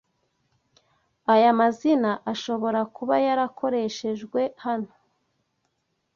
[1.33, 4.91] Aya mazina ashobora kuba yarakoreshejwe hano